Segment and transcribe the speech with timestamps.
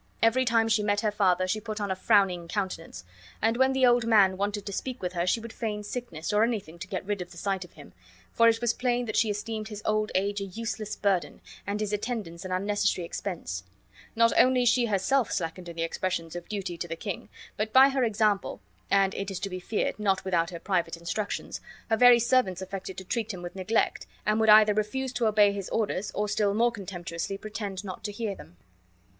[0.23, 3.03] Every time she met her father she put on a frowning countenance;
[3.39, 6.43] and when the old man wanted to speak with her she would feign sickness or
[6.43, 7.93] anything to get rid of the sight of him,
[8.31, 11.93] for it was plain that she esteemed his old age a useless burden and his
[11.93, 13.63] attendants an unnecessary expense;
[14.15, 17.89] not only she herself slackened in her expressions of duty to the king, but by
[17.89, 18.59] her example,
[18.89, 21.61] and (it is to be feared) not without her private instructions,
[21.91, 25.51] her very servants affected to treat him with neglect, and would either refuse to obey
[25.51, 28.57] his orders or still more contemptuously pretend not to hear them.